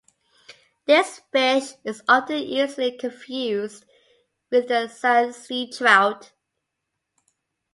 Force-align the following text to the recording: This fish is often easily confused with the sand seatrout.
This 0.87 1.21
fish 1.31 1.73
is 1.83 2.01
often 2.07 2.37
easily 2.39 2.97
confused 2.97 3.85
with 4.49 4.67
the 4.67 4.87
sand 4.87 5.35
seatrout. 5.35 6.31